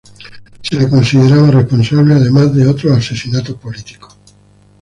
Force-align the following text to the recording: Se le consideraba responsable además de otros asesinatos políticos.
Se 0.63 0.75
le 0.79 0.89
consideraba 0.89 1.51
responsable 1.51 2.15
además 2.15 2.55
de 2.55 2.65
otros 2.65 2.97
asesinatos 2.97 3.55
políticos. 3.57 4.17